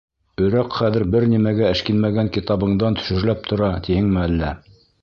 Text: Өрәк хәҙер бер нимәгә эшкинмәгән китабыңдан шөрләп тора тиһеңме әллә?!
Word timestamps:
Өрәк 0.45 0.71
хәҙер 0.77 1.05
бер 1.15 1.27
нимәгә 1.35 1.67
эшкинмәгән 1.75 2.33
китабыңдан 2.39 2.99
шөрләп 3.07 3.47
тора 3.53 3.71
тиһеңме 3.89 4.27
әллә?! 4.29 4.55